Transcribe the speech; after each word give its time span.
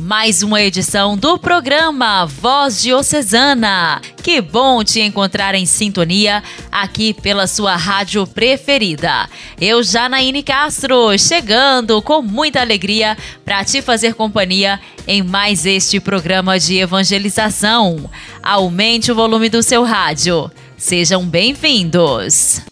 mais 0.00 0.42
uma 0.42 0.62
edição 0.62 1.16
do 1.16 1.38
programa 1.38 2.24
Voz 2.24 2.80
Diocesana. 2.80 4.00
Que 4.22 4.40
bom 4.40 4.84
te 4.84 5.00
encontrar 5.00 5.54
em 5.54 5.66
sintonia 5.66 6.42
aqui 6.70 7.12
pela 7.12 7.46
sua 7.46 7.74
rádio 7.74 8.26
preferida. 8.26 9.28
Eu, 9.60 9.82
Janaíne 9.82 10.42
Castro, 10.42 11.18
chegando 11.18 12.00
com 12.00 12.22
muita 12.22 12.60
alegria 12.60 13.16
para 13.44 13.64
te 13.64 13.82
fazer 13.82 14.14
companhia 14.14 14.80
em 15.06 15.22
mais 15.22 15.66
este 15.66 15.98
programa 15.98 16.58
de 16.58 16.78
evangelização. 16.78 18.08
Aumente 18.42 19.10
o 19.10 19.14
volume 19.14 19.48
do 19.48 19.62
seu 19.62 19.82
rádio. 19.82 20.50
Sejam 20.76 21.26
bem-vindos. 21.26 22.62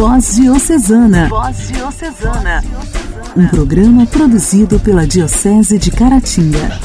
Voz 0.00 0.36
Diocesana. 0.36 1.28
Voz 1.28 1.68
Diocesana 1.68 2.64
um 3.36 3.46
programa 3.48 4.06
produzido 4.06 4.80
pela 4.80 5.06
Diocese 5.06 5.78
de 5.78 5.90
Caratinga. 5.90 6.80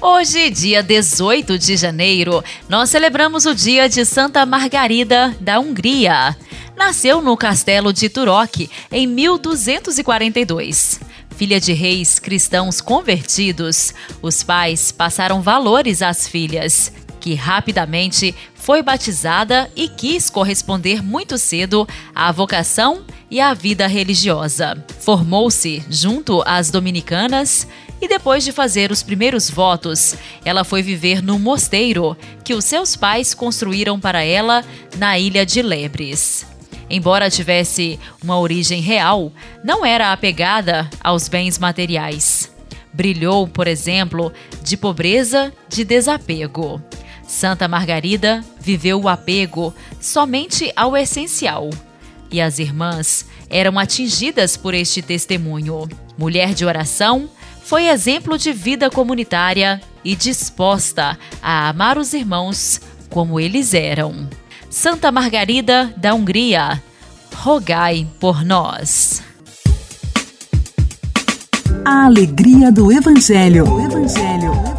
Hoje, 0.00 0.50
dia 0.50 0.82
18 0.82 1.56
de 1.56 1.76
janeiro, 1.76 2.42
nós 2.68 2.90
celebramos 2.90 3.46
o 3.46 3.54
dia 3.54 3.88
de 3.88 4.04
Santa 4.04 4.44
Margarida 4.44 5.32
da 5.40 5.60
Hungria. 5.60 6.36
Nasceu 6.76 7.22
no 7.22 7.36
castelo 7.36 7.92
de 7.92 8.08
Turok 8.08 8.68
em 8.90 9.06
1242. 9.06 10.98
Filha 11.36 11.60
de 11.60 11.72
reis 11.72 12.18
cristãos 12.18 12.80
convertidos, 12.80 13.94
os 14.20 14.42
pais 14.42 14.90
passaram 14.90 15.40
valores 15.40 16.02
às 16.02 16.26
filhas 16.26 16.90
que 17.20 17.34
rapidamente 17.34 18.34
foi 18.68 18.82
batizada 18.82 19.70
e 19.74 19.88
quis 19.88 20.28
corresponder 20.28 21.02
muito 21.02 21.38
cedo 21.38 21.88
à 22.14 22.30
vocação 22.30 23.02
e 23.30 23.40
à 23.40 23.54
vida 23.54 23.86
religiosa. 23.86 24.84
Formou-se 25.00 25.82
junto 25.88 26.42
às 26.44 26.70
dominicanas 26.70 27.66
e 27.98 28.06
depois 28.06 28.44
de 28.44 28.52
fazer 28.52 28.92
os 28.92 29.02
primeiros 29.02 29.48
votos, 29.48 30.16
ela 30.44 30.64
foi 30.64 30.82
viver 30.82 31.22
no 31.22 31.38
mosteiro 31.38 32.14
que 32.44 32.52
os 32.52 32.66
seus 32.66 32.94
pais 32.94 33.32
construíram 33.32 33.98
para 33.98 34.22
ela 34.22 34.62
na 34.98 35.18
ilha 35.18 35.46
de 35.46 35.62
Lebres. 35.62 36.46
Embora 36.90 37.30
tivesse 37.30 37.98
uma 38.22 38.38
origem 38.38 38.82
real, 38.82 39.32
não 39.64 39.82
era 39.82 40.12
apegada 40.12 40.90
aos 41.02 41.26
bens 41.26 41.58
materiais. 41.58 42.52
Brilhou, 42.92 43.48
por 43.48 43.66
exemplo, 43.66 44.30
de 44.62 44.76
pobreza, 44.76 45.50
de 45.70 45.84
desapego. 45.84 46.82
Santa 47.28 47.68
Margarida 47.68 48.42
viveu 48.58 49.02
o 49.02 49.08
apego 49.08 49.74
somente 50.00 50.72
ao 50.74 50.96
essencial. 50.96 51.68
E 52.30 52.40
as 52.40 52.58
irmãs 52.58 53.26
eram 53.50 53.78
atingidas 53.78 54.56
por 54.56 54.72
este 54.72 55.02
testemunho. 55.02 55.86
Mulher 56.16 56.54
de 56.54 56.64
oração, 56.64 57.28
foi 57.62 57.88
exemplo 57.88 58.38
de 58.38 58.50
vida 58.50 58.90
comunitária 58.90 59.78
e 60.02 60.16
disposta 60.16 61.18
a 61.42 61.68
amar 61.68 61.98
os 61.98 62.14
irmãos 62.14 62.80
como 63.10 63.38
eles 63.38 63.74
eram. 63.74 64.26
Santa 64.70 65.12
Margarida 65.12 65.92
da 65.98 66.14
Hungria, 66.14 66.82
rogai 67.34 68.06
por 68.18 68.42
nós. 68.42 69.22
A 71.84 72.06
alegria 72.06 72.72
do 72.72 72.90
Evangelho. 72.90 73.70
O 73.70 73.80
Evangelho 73.80 74.77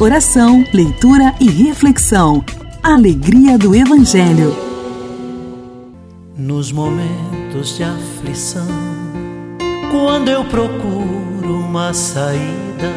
oração, 0.00 0.64
leitura 0.72 1.34
e 1.38 1.50
reflexão. 1.50 2.42
Alegria 2.82 3.58
do 3.58 3.74
Evangelho. 3.74 4.56
Nos 6.34 6.72
momentos 6.72 7.76
de 7.76 7.84
aflição, 7.84 8.66
quando 9.90 10.30
eu 10.30 10.42
procuro 10.46 11.60
uma 11.60 11.92
saída, 11.92 12.88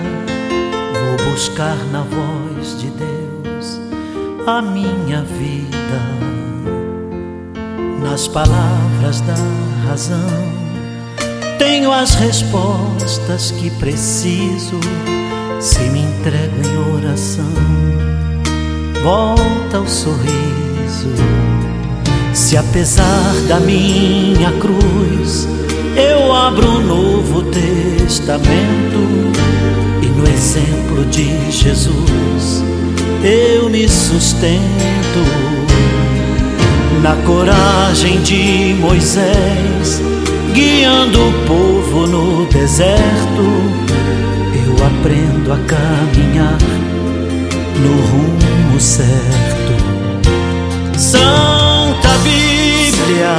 vou 0.94 1.31
buscar 1.31 1.75
na 1.92 2.03
voz 2.03 2.80
de 2.80 2.88
Deus 2.92 3.81
a 4.47 4.62
minha 4.62 5.24
vida. 5.24 5.74
Nas 8.02 8.30
palavras 8.30 9.19
da 9.22 9.36
razão, 9.90 10.30
tenho 11.59 11.92
as 11.92 12.16
respostas 12.16 13.52
que 13.52 13.69
preciso 13.72 14.80
se 15.63 15.79
me 15.91 16.01
entrego 16.01 16.57
em 16.62 16.97
oração, 16.97 17.53
volta 19.01 19.79
o 19.79 19.88
sorriso. 19.88 21.07
Se 22.34 22.57
apesar 22.57 23.34
da 23.47 23.62
minha 23.62 24.51
cruz, 24.59 25.47
eu 25.96 26.34
abro 26.34 26.68
um 26.68 26.85
novo 26.85 27.44
testamento 27.44 28.51
e 30.01 30.06
no 30.07 30.28
exemplo 30.28 31.06
de 31.06 31.50
Jesus 31.50 32.62
eu 33.24 33.69
me 33.69 33.88
sustento. 33.88 34.59
Na 37.01 37.16
coragem 37.25 38.22
de 38.22 38.75
Moisés, 38.81 40.01
guiando 40.53 41.30
o 41.30 41.34
povo 41.47 42.06
no 42.07 42.45
deserto 42.47 43.84
aprendo 44.85 45.53
a 45.53 45.57
caminhar 45.57 46.57
no 47.79 47.91
rumo 48.11 48.79
certo. 48.79 49.73
Santa 50.97 52.09
Bíblia, 52.23 53.35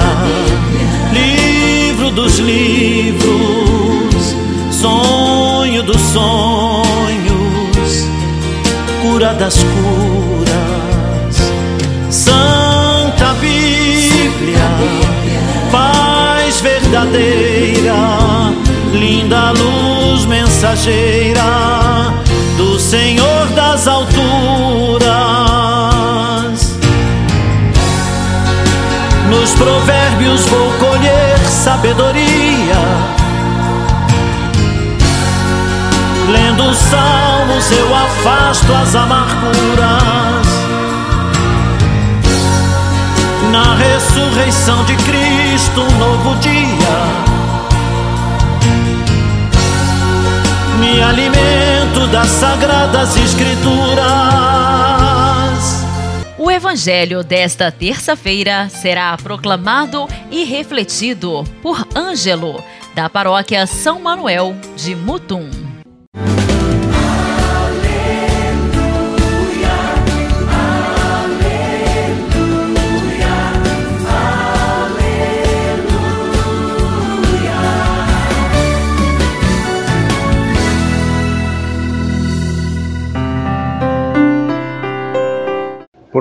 livro 1.12 2.10
dos 2.10 2.38
livros, 2.38 4.36
sonho 4.70 5.82
dos 5.82 6.00
sonhos, 6.00 8.06
cura 9.02 9.34
das 9.34 9.56
curas. 9.56 11.52
Santa 12.10 13.34
Bíblia, 13.40 14.68
paz 15.70 16.60
verdadeira, 16.60 17.94
linda 18.92 19.52
luz 19.52 19.93
mensageira 20.22 21.42
do 22.56 22.78
Senhor 22.78 23.46
das 23.54 23.88
alturas. 23.88 25.04
Nos 29.28 29.50
provérbios 29.54 30.42
vou 30.46 30.70
colher 30.78 31.38
sabedoria. 31.40 32.80
Lendo 36.30 36.70
os 36.70 36.78
salmos 36.78 37.72
eu 37.72 37.94
afasto 37.94 38.72
as 38.72 38.94
amarguras. 38.94 40.46
Na 43.50 43.74
ressurreição 43.74 44.84
de 44.84 44.96
Cristo, 44.96 45.80
um 45.80 45.98
novo 45.98 46.36
dia 46.36 47.43
me 50.94 51.02
alimento 51.02 52.06
das 52.12 52.28
sagradas 52.28 53.16
escrituras. 53.16 54.04
O 56.38 56.50
evangelho 56.50 57.24
desta 57.24 57.72
terça-feira 57.72 58.68
será 58.68 59.16
proclamado 59.16 60.06
e 60.30 60.44
refletido 60.44 61.42
por 61.60 61.86
Ângelo, 61.96 62.62
da 62.94 63.10
paróquia 63.10 63.66
São 63.66 64.00
Manuel 64.00 64.54
de 64.76 64.94
Mutum. 64.94 65.63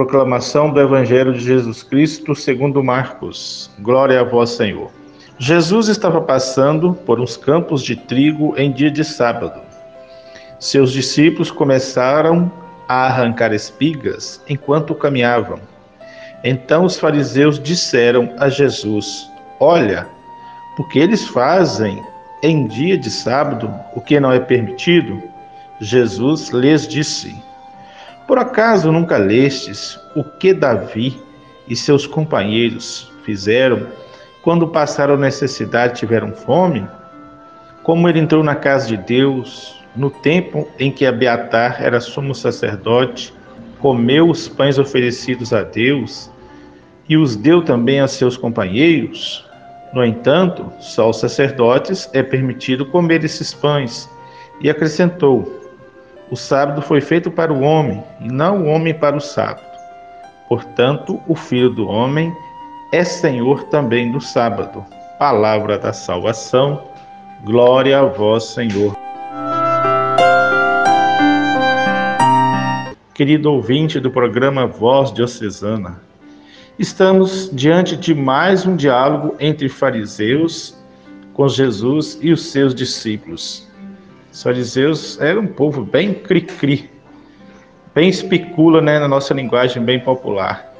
Proclamação 0.03 0.69
do 0.69 0.81
Evangelho 0.81 1.31
de 1.31 1.39
Jesus 1.39 1.81
Cristo 1.81 2.35
segundo 2.35 2.83
Marcos. 2.83 3.71
Glória 3.79 4.19
a 4.19 4.23
vós, 4.25 4.49
Senhor. 4.49 4.91
Jesus 5.39 5.87
estava 5.87 6.19
passando 6.19 6.93
por 6.93 7.21
uns 7.21 7.37
campos 7.37 7.81
de 7.81 7.95
trigo 7.95 8.53
em 8.57 8.69
dia 8.69 8.91
de 8.91 9.01
sábado. 9.05 9.61
Seus 10.59 10.91
discípulos 10.91 11.49
começaram 11.49 12.51
a 12.85 13.05
arrancar 13.05 13.53
espigas 13.53 14.43
enquanto 14.49 14.93
caminhavam. 14.93 15.57
Então 16.43 16.83
os 16.83 16.99
fariseus 16.99 17.57
disseram 17.57 18.33
a 18.39 18.49
Jesus: 18.49 19.31
Olha, 19.57 20.05
porque 20.75 20.99
eles 20.99 21.25
fazem 21.29 22.03
em 22.43 22.67
dia 22.67 22.97
de 22.97 23.09
sábado 23.09 23.73
o 23.95 24.01
que 24.01 24.19
não 24.19 24.33
é 24.33 24.39
permitido? 24.41 25.23
Jesus 25.79 26.49
lhes 26.49 26.85
disse: 26.85 27.33
Por 28.27 28.39
acaso 28.39 28.91
nunca 28.91 29.17
lestes 29.17 29.99
o 30.15 30.23
que 30.23 30.53
Davi 30.53 31.21
e 31.67 31.75
seus 31.75 32.07
companheiros 32.07 33.11
fizeram 33.23 33.87
quando 34.41 34.67
passaram 34.67 35.17
necessidade 35.17 35.93
e 35.93 35.99
tiveram 35.99 36.33
fome? 36.33 36.87
Como 37.83 38.07
ele 38.07 38.19
entrou 38.19 38.43
na 38.43 38.55
casa 38.55 38.87
de 38.87 38.97
Deus 38.97 39.83
no 39.95 40.09
tempo 40.09 40.67
em 40.79 40.91
que 40.91 41.05
Abiatar 41.05 41.83
era 41.83 41.99
sumo 41.99 42.33
sacerdote, 42.33 43.33
comeu 43.79 44.29
os 44.29 44.47
pães 44.47 44.79
oferecidos 44.79 45.51
a 45.51 45.63
Deus 45.63 46.31
e 47.09 47.17
os 47.17 47.35
deu 47.35 47.61
também 47.61 47.99
a 47.99 48.07
seus 48.07 48.37
companheiros? 48.37 49.45
No 49.93 50.03
entanto, 50.03 50.71
só 50.79 51.03
aos 51.03 51.19
sacerdotes 51.19 52.09
é 52.13 52.23
permitido 52.23 52.85
comer 52.85 53.23
esses 53.23 53.53
pães. 53.53 54.09
E 54.59 54.69
acrescentou: 54.69 55.62
O 56.31 56.35
sábado 56.35 56.81
foi 56.81 57.01
feito 57.01 57.29
para 57.29 57.53
o 57.53 57.61
homem, 57.61 58.03
e 58.19 58.27
não 58.27 58.63
o 58.63 58.67
homem 58.67 58.93
para 58.93 59.15
o 59.15 59.21
sábado. 59.21 59.65
Portanto, 60.47 61.21
o 61.27 61.35
filho 61.35 61.69
do 61.69 61.87
homem 61.87 62.33
é 62.91 63.03
senhor 63.03 63.63
também 63.65 64.11
do 64.11 64.21
sábado. 64.21 64.85
Palavra 65.19 65.77
da 65.77 65.93
salvação. 65.93 66.83
Glória 67.43 67.99
a 67.99 68.05
vós, 68.05 68.45
Senhor. 68.45 68.95
Querido 73.13 73.51
ouvinte 73.51 73.99
do 73.99 74.09
programa 74.09 74.65
Voz 74.65 75.11
Diocesana, 75.13 76.01
Estamos 76.79 77.51
diante 77.53 77.95
de 77.95 78.15
mais 78.15 78.65
um 78.65 78.75
diálogo 78.75 79.35
entre 79.39 79.69
fariseus 79.69 80.75
com 81.31 81.47
Jesus 81.47 82.17
e 82.19 82.31
os 82.31 82.47
seus 82.47 82.73
discípulos. 82.73 83.67
Os 84.33 84.41
fariseus 84.41 85.21
eram 85.21 85.43
um 85.43 85.47
povo 85.47 85.85
bem 85.85 86.11
cri-cri, 86.11 86.89
bem 87.93 88.09
especula 88.09 88.81
né, 88.81 88.97
na 88.97 89.07
nossa 89.07 89.31
linguagem 89.31 89.83
bem 89.83 89.99
popular. 89.99 90.73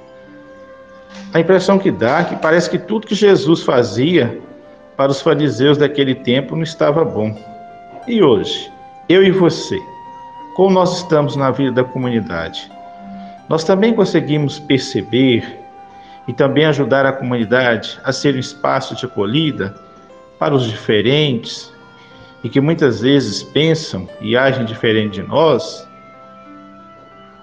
A 1.31 1.39
impressão 1.39 1.77
que 1.77 1.91
dá 1.91 2.21
é 2.21 2.23
que 2.23 2.35
parece 2.37 2.67
que 2.67 2.79
tudo 2.79 3.05
que 3.05 3.13
Jesus 3.13 3.61
fazia 3.61 4.41
para 4.97 5.11
os 5.11 5.21
fariseus 5.21 5.77
daquele 5.77 6.15
tempo 6.15 6.55
não 6.55 6.63
estava 6.63 7.05
bom. 7.05 7.37
E 8.07 8.23
hoje, 8.23 8.71
eu 9.07 9.23
e 9.23 9.29
você, 9.29 9.79
como 10.55 10.71
nós 10.71 10.97
estamos 10.97 11.35
na 11.35 11.51
vida 11.51 11.71
da 11.71 11.83
comunidade, 11.83 12.71
nós 13.47 13.63
também 13.63 13.93
conseguimos 13.93 14.57
perceber 14.57 15.59
e 16.27 16.33
também 16.33 16.65
ajudar 16.65 17.05
a 17.05 17.13
comunidade 17.13 17.99
a 18.03 18.11
ser 18.11 18.33
um 18.33 18.39
espaço 18.39 18.95
de 18.95 19.05
acolhida 19.05 19.75
para 20.39 20.55
os 20.55 20.63
diferentes 20.63 21.72
e 22.43 22.49
que 22.49 22.59
muitas 22.59 23.01
vezes 23.01 23.41
pensam 23.41 24.07
e 24.19 24.35
agem 24.35 24.65
diferente 24.65 25.21
de 25.21 25.23
nós, 25.23 25.87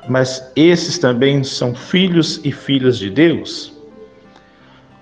mas 0.09 0.53
esses 0.55 0.99
também 0.99 1.43
são 1.43 1.75
filhos 1.75 2.41
e 2.45 2.53
filhas 2.53 2.99
de 2.99 3.11
Deus. 3.11 3.73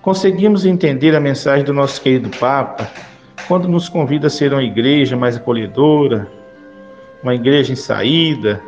Conseguimos 0.01 0.65
entender 0.65 1.15
a 1.17 1.21
mensagem 1.21 1.65
do 1.65 1.73
nosso 1.73 2.01
querido 2.01 2.31
Papa 2.39 2.91
quando 3.49 3.69
nos 3.69 3.89
convida 3.89 4.29
a 4.29 4.31
ser 4.31 4.53
uma 4.53 4.63
igreja 4.63 5.17
mais 5.17 5.37
acolhedora, 5.37 6.29
uma 7.23 7.35
igreja 7.35 7.73
em 7.73 7.77
saída. 7.77 8.63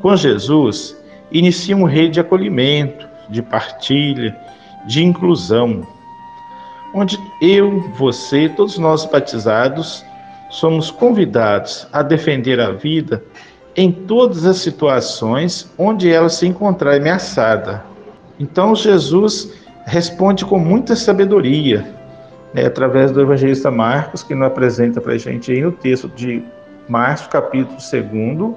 Com 0.00 0.14
Jesus, 0.14 0.96
inicia 1.32 1.76
um 1.76 1.84
rei 1.84 2.08
de 2.08 2.20
acolhimento, 2.20 3.08
de 3.28 3.42
partilha, 3.42 4.36
de 4.86 5.02
inclusão, 5.02 5.86
onde 6.94 7.18
eu, 7.42 7.80
você, 7.98 8.48
todos 8.48 8.78
nós 8.78 9.04
batizados, 9.04 10.04
somos 10.48 10.90
convidados 10.90 11.88
a 11.92 12.02
defender 12.02 12.60
a 12.60 12.70
vida 12.70 13.22
em 13.76 13.90
todas 13.90 14.46
as 14.46 14.58
situações 14.58 15.68
onde 15.76 16.10
ela 16.10 16.28
se 16.28 16.46
encontrar 16.46 16.94
ameaçada. 16.94 17.84
Então 18.38 18.74
Jesus 18.74 19.52
responde 19.84 20.44
com 20.44 20.58
muita 20.58 20.94
sabedoria, 20.94 21.84
né, 22.54 22.66
através 22.66 23.10
do 23.10 23.20
evangelista 23.20 23.70
Marcos, 23.70 24.22
que 24.22 24.34
nos 24.34 24.46
apresenta 24.46 25.00
para 25.00 25.14
a 25.14 25.18
gente 25.18 25.50
aí 25.50 25.60
no 25.60 25.72
texto 25.72 26.08
de 26.08 26.42
Marcos, 26.88 27.26
capítulo 27.26 27.76
2, 27.76 28.54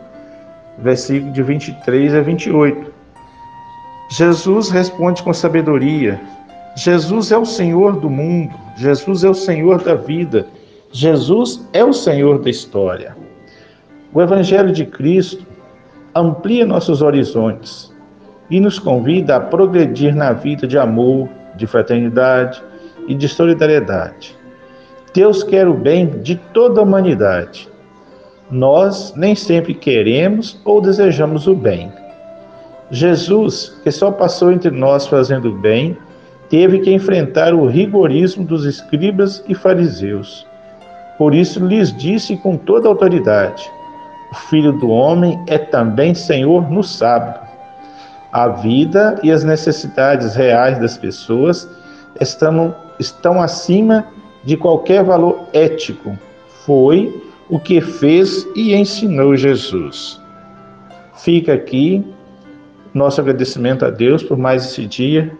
versículo 0.77 1.31
de 1.31 1.41
23 1.41 2.13
a 2.13 2.21
28. 2.21 2.93
Jesus 4.11 4.69
responde 4.69 5.23
com 5.23 5.33
sabedoria. 5.33 6.21
Jesus 6.77 7.31
é 7.31 7.37
o 7.37 7.43
Senhor 7.43 7.99
do 7.99 8.07
mundo, 8.07 8.53
Jesus 8.75 9.23
é 9.23 9.29
o 9.29 9.33
Senhor 9.33 9.81
da 9.81 9.95
vida, 9.95 10.45
Jesus 10.91 11.67
é 11.73 11.83
o 11.83 11.91
Senhor 11.91 12.37
da 12.37 12.51
história. 12.51 13.17
O 14.13 14.21
Evangelho 14.21 14.71
de 14.71 14.85
Cristo 14.85 15.43
amplia 16.13 16.67
nossos 16.67 17.01
horizontes 17.01 17.91
e 18.51 18.59
nos 18.59 18.77
convida 18.77 19.37
a 19.37 19.39
progredir 19.39 20.15
na 20.15 20.33
vida 20.33 20.67
de 20.67 20.77
amor, 20.77 21.27
de 21.55 21.65
fraternidade 21.65 22.61
e 23.07 23.15
de 23.15 23.27
solidariedade. 23.27 24.37
Deus 25.15 25.41
quer 25.41 25.67
o 25.67 25.73
bem 25.73 26.21
de 26.21 26.35
toda 26.53 26.79
a 26.79 26.83
humanidade. 26.83 27.67
Nós 28.51 29.15
nem 29.15 29.33
sempre 29.33 29.73
queremos 29.73 30.61
ou 30.63 30.79
desejamos 30.79 31.47
o 31.47 31.55
bem 31.55 31.91
Jesus, 32.89 33.77
que 33.83 33.91
só 33.91 34.11
passou 34.11 34.51
entre 34.51 34.71
nós 34.71 35.07
fazendo 35.07 35.51
bem, 35.51 35.97
teve 36.49 36.79
que 36.79 36.91
enfrentar 36.91 37.53
o 37.53 37.67
rigorismo 37.67 38.43
dos 38.45 38.65
escribas 38.65 39.43
e 39.47 39.55
fariseus. 39.55 40.45
Por 41.17 41.33
isso 41.33 41.65
lhes 41.65 41.95
disse 41.95 42.37
com 42.37 42.57
toda 42.57 42.87
autoridade: 42.87 43.69
O 44.31 44.35
filho 44.35 44.73
do 44.73 44.89
homem 44.89 45.41
é 45.47 45.57
também 45.57 46.13
Senhor 46.13 46.69
no 46.71 46.83
sábado. 46.83 47.45
A 48.31 48.49
vida 48.49 49.19
e 49.23 49.31
as 49.31 49.43
necessidades 49.43 50.35
reais 50.35 50.79
das 50.79 50.97
pessoas 50.97 51.67
estão, 52.19 52.75
estão 52.99 53.41
acima 53.41 54.05
de 54.43 54.55
qualquer 54.55 55.03
valor 55.03 55.47
ético. 55.53 56.17
Foi 56.65 57.23
o 57.49 57.59
que 57.59 57.81
fez 57.81 58.45
e 58.55 58.75
ensinou 58.75 59.35
Jesus. 59.35 60.21
Fica 61.15 61.53
aqui 61.53 62.05
nosso 62.93 63.21
agradecimento 63.21 63.85
a 63.85 63.89
Deus 63.89 64.23
por 64.23 64.37
mais 64.37 64.65
esse 64.65 64.85
dia 64.85 65.31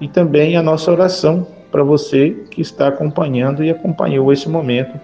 e 0.00 0.08
também 0.08 0.56
a 0.56 0.62
nossa 0.62 0.90
oração 0.90 1.46
para 1.70 1.84
você 1.84 2.30
que 2.50 2.60
está 2.60 2.88
acompanhando 2.88 3.62
e 3.62 3.70
acompanhou 3.70 4.32
esse 4.32 4.48
momento 4.48 4.98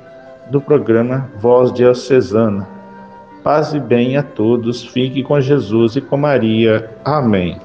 do 0.50 0.60
programa 0.60 1.30
Voz 1.38 1.72
Diocesana. 1.72 2.68
Paz 3.42 3.72
e 3.74 3.78
bem 3.78 4.16
a 4.16 4.22
todos, 4.22 4.84
fique 4.84 5.22
com 5.22 5.40
Jesus 5.40 5.96
e 5.96 6.00
com 6.00 6.16
Maria. 6.16 6.90
Amém. 7.04 7.60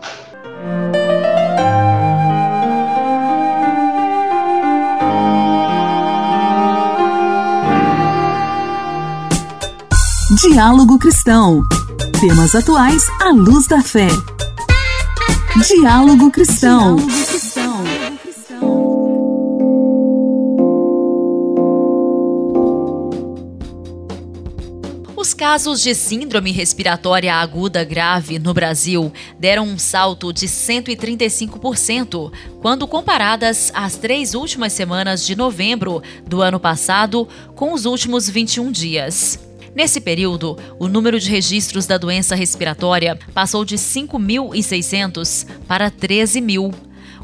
Diálogo 10.41 10.97
Cristão. 10.97 11.63
Temas 12.19 12.55
atuais 12.55 13.03
à 13.19 13.31
luz 13.31 13.67
da 13.67 13.81
fé. 13.81 14.07
Diálogo 15.67 16.31
Cristão. 16.31 16.95
Os 16.95 17.30
casos 25.41 25.81
de 25.81 25.95
síndrome 25.95 26.51
respiratória 26.51 27.33
aguda 27.33 27.83
grave 27.83 28.37
no 28.37 28.53
Brasil 28.53 29.11
deram 29.39 29.63
um 29.63 29.75
salto 29.75 30.31
de 30.31 30.45
135% 30.45 32.31
quando 32.61 32.87
comparadas 32.87 33.71
às 33.73 33.95
três 33.95 34.35
últimas 34.35 34.71
semanas 34.71 35.25
de 35.25 35.35
novembro 35.35 36.03
do 36.27 36.43
ano 36.43 36.59
passado 36.59 37.27
com 37.55 37.73
os 37.73 37.85
últimos 37.85 38.29
21 38.29 38.71
dias. 38.71 39.39
Nesse 39.73 39.99
período, 39.99 40.55
o 40.77 40.87
número 40.87 41.19
de 41.19 41.31
registros 41.31 41.87
da 41.87 41.97
doença 41.97 42.35
respiratória 42.35 43.17
passou 43.33 43.65
de 43.65 43.77
5.600 43.77 45.47
para 45.67 45.89
13 45.89 46.39
mil. 46.39 46.71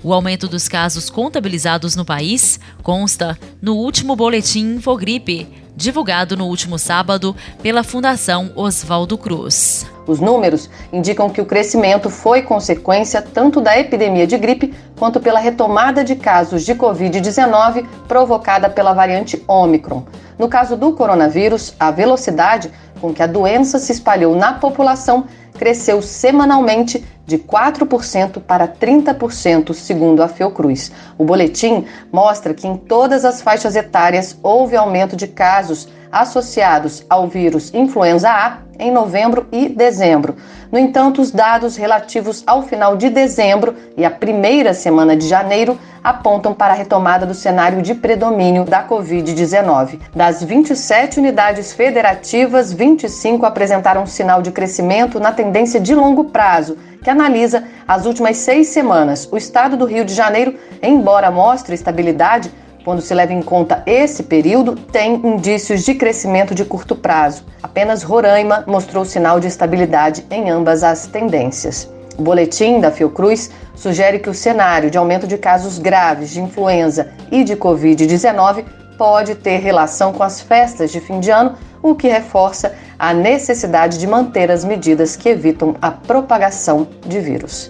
O 0.04 0.14
aumento 0.14 0.48
dos 0.48 0.68
casos 0.68 1.10
contabilizados 1.10 1.96
no 1.96 2.06
país 2.06 2.60
consta 2.84 3.38
no 3.60 3.76
último 3.76 4.16
boletim 4.16 4.76
Infogripe, 4.76 5.48
divulgado 5.76 6.38
no 6.38 6.46
último 6.46 6.78
sábado 6.78 7.36
pela 7.64 7.84
Fundação 7.84 8.52
Oswaldo 8.56 9.18
Cruz. 9.18 9.88
Os 10.06 10.20
números 10.20 10.70
indicam 10.94 11.30
que 11.30 11.42
o 11.42 11.46
crescimento 11.46 12.10
foi 12.10 12.42
consequência 12.44 13.22
tanto 13.22 13.60
da 13.60 13.78
epidemia 13.78 14.28
de 14.28 14.38
gripe 14.38 14.74
quanto 14.98 15.20
pela 15.20 15.40
retomada 15.40 16.04
de 16.04 16.16
casos 16.16 16.64
de 16.64 16.74
Covid-19 16.76 17.86
provocada 18.08 18.70
pela 18.70 18.94
variante 18.94 19.44
Omicron. 19.48 20.04
No 20.38 20.48
caso 20.48 20.78
do 20.78 20.94
coronavírus, 20.94 21.74
a 21.80 21.90
velocidade 21.90 22.72
com 22.98 23.14
que 23.14 23.24
a 23.24 23.28
doença 23.28 23.80
se 23.80 23.92
espalhou 23.92 24.36
na 24.36 24.54
população 24.54 25.26
cresceu 25.58 26.02
semanalmente 26.02 27.04
de 27.26 27.38
4% 27.38 28.42
para 28.42 28.68
30%, 28.68 29.74
segundo 29.74 30.24
a 30.24 30.28
Fiocruz. 30.28 30.92
O 31.18 31.26
boletim 31.26 31.86
mostra 32.12 32.54
que 32.54 32.68
em 32.68 32.78
todas 32.78 33.26
as 33.26 33.42
faixas 33.42 33.76
etárias 33.76 34.38
houve 34.42 34.78
aumento 34.78 35.16
de 35.16 35.28
casos 35.28 35.90
associados 36.12 37.06
ao 37.10 37.28
vírus 37.28 37.74
influenza 37.74 38.30
A 38.30 38.60
em 38.80 38.92
novembro 38.92 39.48
e 39.52 39.68
dezembro. 39.68 40.36
No 40.72 40.78
entanto, 40.78 41.22
os 41.22 41.32
dados 41.32 41.78
relativos 41.78 42.44
ao 42.46 42.62
final 42.62 42.98
de 42.98 43.10
dezembro 43.10 43.76
e 43.96 44.04
a 44.04 44.12
primeira 44.12 44.74
semana 44.74 45.16
de 45.16 45.28
janeiro 45.28 45.80
apontam 46.04 46.54
para 46.54 46.74
a 46.74 46.76
retomada 46.76 47.26
do 47.26 47.34
cenário 47.34 47.82
de 47.82 47.96
predomínio 47.96 48.66
da 48.66 48.86
Covid-19. 48.86 50.00
Das 50.16 50.44
27 50.44 51.20
unidades 51.20 51.72
federativas, 51.74 52.74
25 52.74 53.46
apresentaram 53.46 54.06
sinal 54.06 54.42
de 54.42 54.52
crescimento 54.52 55.20
na 55.20 55.32
tendência 55.32 55.80
de 55.80 55.96
longo 55.96 56.26
prazo, 56.26 56.78
que 57.02 57.10
analisa 57.10 57.64
as 57.88 58.06
últimas 58.06 58.38
seis 58.38 58.68
semanas. 58.68 59.28
O 59.32 59.38
estado 59.38 59.78
do 59.78 59.86
Rio 59.86 60.04
de 60.04 60.14
Janeiro, 60.14 60.56
embora 60.82 61.32
mostre 61.32 61.76
estabilidade, 61.76 62.52
quando 62.88 63.02
se 63.02 63.14
leva 63.14 63.34
em 63.34 63.42
conta 63.42 63.84
esse 63.86 64.24
período, 64.24 64.74
tem 64.74 65.16
indícios 65.16 65.84
de 65.84 65.94
crescimento 65.94 66.56
de 66.56 66.64
curto 66.64 66.96
prazo. 66.96 67.44
Apenas 67.62 68.02
Roraima 68.02 68.64
mostrou 68.66 69.04
sinal 69.04 69.42
de 69.42 69.48
estabilidade 69.48 70.26
em 70.32 70.50
ambas 70.50 70.84
as 70.84 71.06
tendências. 71.06 71.92
O 72.18 72.22
boletim 72.22 72.80
da 72.80 72.90
Fiocruz 72.90 73.52
sugere 73.76 74.20
que 74.20 74.30
o 74.30 74.34
cenário 74.34 74.90
de 74.90 74.98
aumento 74.98 75.28
de 75.28 75.38
casos 75.38 75.78
graves 75.78 76.30
de 76.30 76.40
influenza 76.40 77.10
e 77.30 77.44
de 77.44 77.58
Covid-19 77.58 78.64
pode 78.98 79.36
ter 79.36 79.58
relação 79.58 80.14
com 80.14 80.24
as 80.24 80.40
festas 80.40 80.90
de 80.90 81.02
fim 81.02 81.20
de 81.20 81.30
ano, 81.30 81.56
o 81.84 81.94
que 81.94 82.08
reforça 82.08 82.74
a 82.98 83.14
necessidade 83.14 83.98
de 83.98 84.08
manter 84.08 84.50
as 84.50 84.64
medidas 84.64 85.18
que 85.18 85.28
evitam 85.28 85.76
a 85.82 85.92
propagação 85.92 86.88
de 87.06 87.20
vírus. 87.20 87.70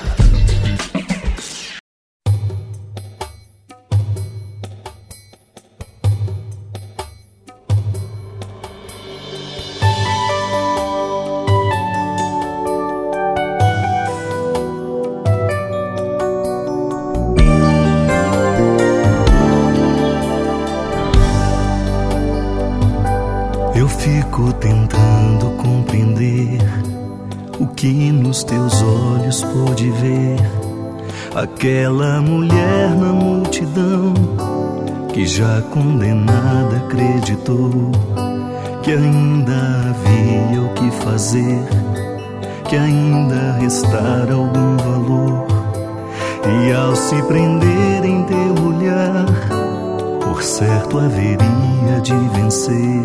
Certo 50.91 50.99
haveria 50.99 52.01
de 52.01 52.13
vencer. 52.35 53.03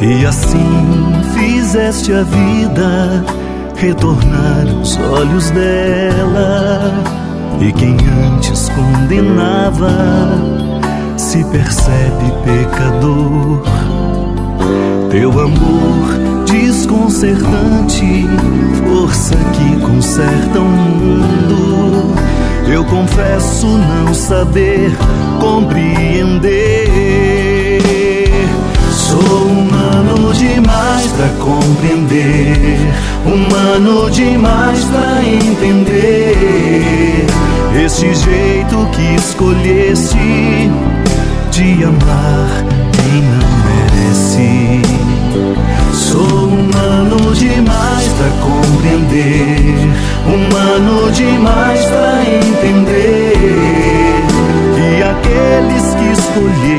E 0.00 0.26
assim 0.26 1.12
fizeste 1.34 2.12
a 2.12 2.22
vida 2.22 3.24
retornar 3.76 4.66
os 4.80 4.96
olhos 4.98 5.50
dela. 5.50 6.92
E 7.60 7.72
quem 7.72 7.96
antes 8.26 8.68
condenava 8.68 9.90
se 11.16 11.42
percebe 11.44 12.32
pecador. 12.44 13.62
Teu 15.10 15.30
amor 15.32 16.27
desconcertante, 16.50 18.26
força 18.86 19.34
que 19.52 19.76
conserta 19.80 20.60
o 20.60 20.64
mundo. 20.64 22.14
Eu 22.66 22.84
confesso 22.84 23.66
não 23.66 24.12
saber 24.12 24.94
compreender. 25.40 26.90
Sou 28.90 29.46
humano 29.46 30.34
demais 30.34 31.06
para 31.12 31.28
compreender 31.38 32.78
humano 33.24 34.10
demais 34.10 34.84
pra 34.84 35.22
entender 35.22 37.24
esse 37.84 38.12
jeito 38.14 38.88
que 38.92 39.14
escolheste 39.14 40.70
de 41.50 41.84
amar 41.84 42.64
quem 42.92 43.22
não 43.22 43.48
merece. 43.64 45.07
Sou 45.92 46.48
humano 46.48 47.34
demais 47.34 48.08
pra 48.14 48.30
compreender, 48.40 49.88
humano 50.26 51.10
demais 51.12 51.84
pra 51.86 52.22
entender 52.22 53.32
que 54.74 55.02
aqueles 55.02 55.94
que 55.94 56.06
escolheste 56.12 56.77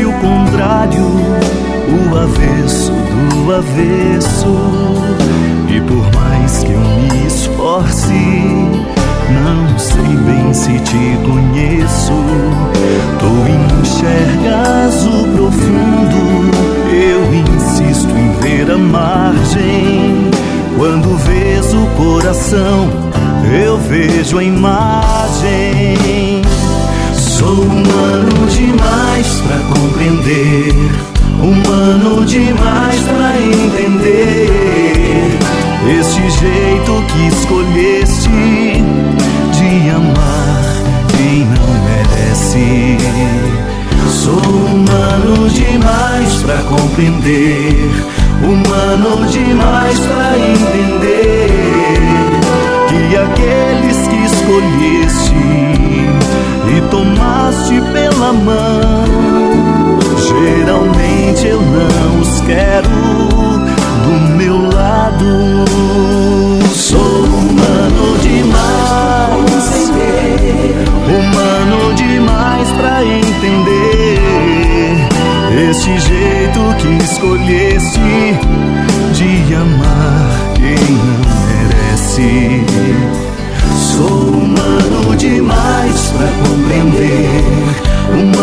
fosse 0.00 0.04
o 0.04 0.12
contrário, 0.14 1.04
o 1.88 2.16
avesso 2.16 2.92
do 2.92 3.52
avesso. 3.52 4.56
E 5.68 5.80
por 5.80 6.20
mais 6.20 6.62
que 6.64 6.72
eu 6.72 6.80
me 6.80 7.26
esforce, 7.26 8.12
não 9.44 9.78
sei 9.78 10.16
bem 10.26 10.54
se 10.54 10.78
te 10.80 11.18
conheço. 11.24 12.12
Tu 13.18 13.30
enxergas 13.82 15.06
o 15.06 15.28
profundo, 15.36 16.50
eu 16.92 17.34
insisto 17.34 18.10
em 18.10 18.32
ver 18.40 18.70
a 18.70 18.78
margem. 18.78 20.30
Quando 20.76 21.16
vês 21.18 21.74
o 21.74 21.86
coração, 21.96 22.88
eu 23.52 23.76
vejo 23.78 24.38
a 24.38 24.44
imagem. 24.44 26.39
Sou 27.40 27.62
humano 27.62 28.46
demais 28.50 29.40
para 29.46 29.58
compreender, 29.74 30.74
humano 31.40 32.22
demais 32.26 33.00
para 33.00 33.40
entender. 33.40 34.46
Este 35.98 36.20
jeito 36.38 37.02
que 37.08 37.28
escolheste 37.28 38.84
de 39.56 39.90
amar 39.90 40.64
quem 41.08 41.46
não 41.46 41.68
merece. 41.86 42.98
Sou 44.10 44.34
humano 44.34 45.48
demais 45.48 46.42
para 46.42 46.58
compreender, 46.64 47.90
humano 48.42 49.26
demais 49.30 49.98
para 49.98 50.36
entender 50.38 51.48
que 52.86 53.16
aqueles 53.16 54.08
que 54.08 54.18
escolheste 54.26 55.30
e 56.72 56.80
tomaste 56.90 57.09
pela 57.92 58.32
mão, 58.32 59.04
geralmente 60.18 61.46
eu 61.46 61.60
não 61.60 62.20
os 62.20 62.40
quero 62.40 62.88
do 64.04 64.36
meu 64.36 64.56
lado. 64.70 65.64
Sou 66.72 67.24
humano 67.24 68.18
demais, 68.22 69.90
humano 71.06 71.94
demais 71.94 72.68
pra 72.72 73.04
entender 73.04 74.20
esse 75.70 75.98
jeito 75.98 76.60
que 76.78 76.88
escolheste 77.04 78.00
de 79.12 79.54
amar 79.54 80.30
quem 80.54 80.96
não 80.96 81.30
merece. 81.46 82.64
Sou 83.76 84.28
humano 84.28 85.16
demais 85.16 86.12
pra 86.16 86.28
compreender, 86.48 87.28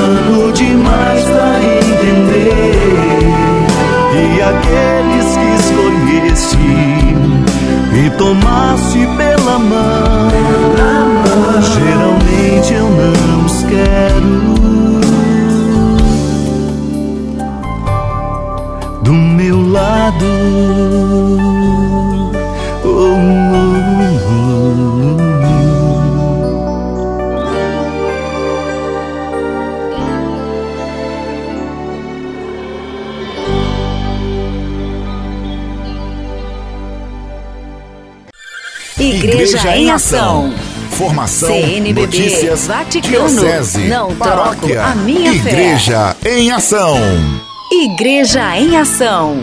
humano 0.08 0.52
demais 0.54 1.24
pra 1.26 1.60
entender. 1.64 2.78
E 4.14 4.42
aqueles 4.42 5.38
que 5.38 5.50
escolheste 5.60 6.58
e 7.94 8.10
tomasse 8.18 9.08
pela 9.18 9.60
mão, 9.60 10.30
geralmente 11.62 12.74
eu 12.74 12.90
não 12.90 13.46
os 13.46 13.64
quero. 13.64 14.48
Do 19.04 19.14
meu 19.14 19.72
lado. 19.72 21.47
Igreja 39.28 39.76
em 39.76 39.92
Ação. 39.92 40.54
Formação, 40.92 41.50
CNBB, 41.50 42.00
notícias, 42.00 42.66
Vaticano, 42.66 43.28
diocese, 43.28 43.88
não 43.90 44.16
troco 44.16 44.20
paróquia, 44.20 44.86
a 44.86 44.96
minha 44.96 45.34
fé. 45.44 45.50
Igreja 45.50 46.16
em 46.26 46.50
Ação. 46.50 46.96
Igreja 47.70 48.58
em 48.58 48.78
Ação. 48.78 49.36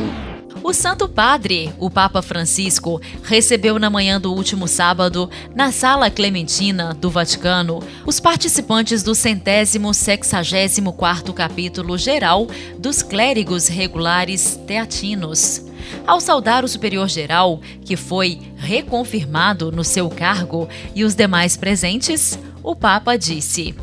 O 0.62 0.72
Santo 0.72 1.06
Padre, 1.06 1.70
o 1.78 1.90
Papa 1.90 2.22
Francisco, 2.22 2.98
recebeu 3.24 3.78
na 3.78 3.90
manhã 3.90 4.18
do 4.18 4.32
último 4.32 4.66
sábado, 4.66 5.28
na 5.54 5.70
Sala 5.70 6.10
Clementina 6.10 6.94
do 6.94 7.10
Vaticano, 7.10 7.82
os 8.06 8.18
participantes 8.18 9.02
do 9.02 9.14
centésimo 9.14 9.92
sexagésimo 9.92 10.94
quarto 10.94 11.30
capítulo 11.34 11.98
geral 11.98 12.48
dos 12.78 13.02
clérigos 13.02 13.68
regulares 13.68 14.58
teatinos. 14.66 15.60
Ao 16.06 16.20
saudar 16.20 16.64
o 16.64 16.68
superior 16.68 17.08
geral, 17.08 17.60
que 17.84 17.96
foi 17.96 18.40
reconfirmado 18.56 19.72
no 19.72 19.84
seu 19.84 20.08
cargo, 20.08 20.68
e 20.94 21.04
os 21.04 21.14
demais 21.14 21.56
presentes, 21.56 22.38
o 22.62 22.74
Papa 22.74 23.16
disse: 23.16 23.74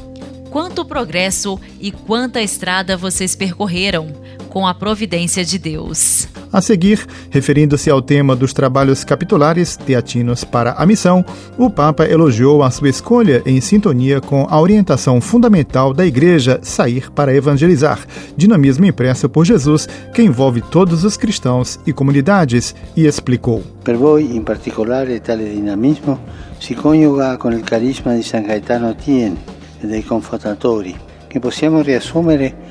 Quanto 0.50 0.86
progresso 0.86 1.60
e 1.79 1.91
quanta 1.91 2.41
estrada 2.41 2.98
vocês 2.98 3.36
percorreram, 3.36 4.12
com 4.50 4.67
a 4.67 4.74
providência 4.74 5.46
de 5.46 5.58
Deus. 5.58 6.27
A 6.53 6.60
seguir, 6.60 7.08
referindo-se 7.29 7.89
ao 7.89 8.01
tema 8.01 8.36
dos 8.36 8.51
trabalhos 8.51 9.05
capitulares 9.05 9.77
teatinos 9.77 10.43
para 10.43 10.74
a 10.74 10.86
missão, 10.86 11.24
o 11.58 11.70
Papa 11.70 12.05
elogiou 12.05 12.62
a 12.62 12.70
sua 12.70 12.89
escolha 12.89 13.41
em 13.46 13.62
sintonia 13.62 14.20
com 14.20 14.46
a 14.50 14.60
orientação 14.60 15.22
fundamental 15.22 15.93
da 15.93 16.05
Igreja 16.05 16.60
sair 16.62 17.10
para 17.12 17.34
evangelizar, 17.34 18.00
dinamismo 18.36 18.86
impresso 18.86 19.29
por 19.29 19.46
Jesus 19.46 19.88
que 20.13 20.22
envolve 20.22 20.62
todos 20.62 21.05
os 21.05 21.15
cristãos 21.15 21.79
e 21.88 21.93
comunidades, 21.93 22.75
e 22.98 23.05
explicou. 23.05 23.63
Per 23.84 23.96
voi 23.96 24.36
in 24.36 24.43
particolare 24.43 25.22
tale 25.22 25.50
dinamismo 25.50 26.20
si 26.60 26.75
coniuga 26.75 27.38
con 27.38 27.53
il 27.53 27.63
carisma 27.63 28.13
di 28.13 28.24
San 28.24 28.43
Gaetano 28.43 28.93
Tiene 28.96 29.38
e 29.81 29.88
dei 29.88 30.03
Confortatori, 30.03 30.96
che 31.27 31.40
possiamo 31.40 31.81
riassumere 31.81 32.71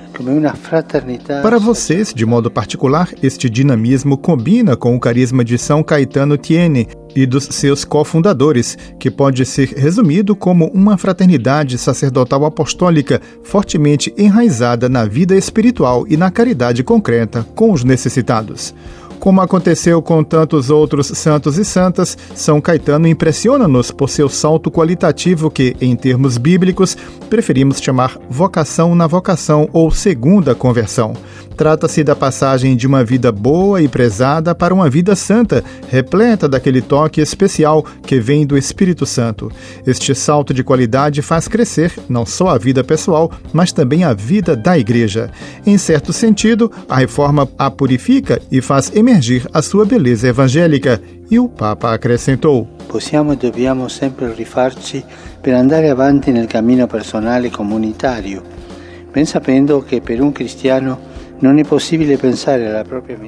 Para 1.42 1.58
vocês, 1.58 2.12
de 2.12 2.26
modo 2.26 2.50
particular, 2.50 3.08
este 3.22 3.48
dinamismo 3.48 4.18
combina 4.18 4.76
com 4.76 4.94
o 4.94 5.00
carisma 5.00 5.44
de 5.44 5.56
São 5.56 5.82
Caetano 5.82 6.36
Tiene 6.36 6.88
e 7.14 7.26
dos 7.26 7.44
seus 7.44 7.84
cofundadores, 7.84 8.76
que 8.98 9.10
pode 9.10 9.44
ser 9.44 9.68
resumido 9.68 10.36
como 10.36 10.66
uma 10.66 10.96
fraternidade 10.96 11.78
sacerdotal 11.78 12.44
apostólica 12.44 13.20
fortemente 13.42 14.12
enraizada 14.16 14.88
na 14.88 15.04
vida 15.04 15.34
espiritual 15.34 16.06
e 16.08 16.16
na 16.16 16.30
caridade 16.30 16.84
concreta 16.84 17.44
com 17.54 17.72
os 17.72 17.82
necessitados. 17.82 18.74
Como 19.20 19.42
aconteceu 19.42 20.00
com 20.00 20.24
tantos 20.24 20.70
outros 20.70 21.08
santos 21.08 21.58
e 21.58 21.64
santas, 21.64 22.16
São 22.34 22.58
Caetano 22.58 23.06
impressiona-nos 23.06 23.90
por 23.90 24.08
seu 24.08 24.30
salto 24.30 24.70
qualitativo 24.70 25.50
que, 25.50 25.76
em 25.78 25.94
termos 25.94 26.38
bíblicos, 26.38 26.96
preferimos 27.28 27.82
chamar 27.82 28.18
vocação 28.30 28.94
na 28.94 29.06
vocação 29.06 29.68
ou 29.74 29.90
segunda 29.90 30.54
conversão. 30.54 31.12
Trata-se 31.56 32.02
da 32.02 32.16
passagem 32.16 32.74
de 32.74 32.86
uma 32.86 33.04
vida 33.04 33.30
boa 33.30 33.82
e 33.82 33.88
prezada 33.88 34.54
para 34.54 34.72
uma 34.72 34.88
vida 34.88 35.14
santa, 35.14 35.62
repleta 35.88 36.48
daquele 36.48 36.80
toque 36.80 37.20
especial 37.20 37.84
que 38.02 38.18
vem 38.18 38.46
do 38.46 38.56
Espírito 38.56 39.04
Santo. 39.04 39.52
Este 39.86 40.14
salto 40.14 40.54
de 40.54 40.64
qualidade 40.64 41.20
faz 41.20 41.48
crescer 41.48 41.92
não 42.08 42.24
só 42.24 42.48
a 42.48 42.58
vida 42.58 42.82
pessoal, 42.82 43.30
mas 43.52 43.72
também 43.72 44.04
a 44.04 44.14
vida 44.14 44.56
da 44.56 44.78
Igreja. 44.78 45.30
Em 45.66 45.76
certo 45.76 46.12
sentido, 46.12 46.72
a 46.88 46.96
reforma 46.96 47.46
a 47.58 47.70
purifica 47.70 48.40
e 48.50 48.60
faz 48.60 48.90
emergir 48.94 49.46
a 49.52 49.60
sua 49.60 49.84
beleza 49.84 50.28
evangélica. 50.28 51.00
E 51.30 51.38
o 51.38 51.48
Papa 51.48 51.92
acrescentou: 51.92 52.66
possiamo 52.88 53.32
e 53.32 53.36
dobbiamo 53.36 53.88
sempre 53.88 54.32
rifarci 54.32 55.04
per 55.40 55.54
andare 55.54 55.90
avanti 55.90 56.32
nel 56.32 56.46
cammino 56.46 56.86
personale 56.86 57.48
e 57.48 57.50
comunitario, 57.50 58.42
ben 59.12 59.26
sapendo 59.26 59.82
che 59.82 60.00
per 60.00 60.20
un 60.20 60.32
cristiano 60.32 61.09